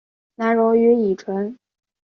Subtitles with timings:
[0.33, 1.55] 难溶于乙醇。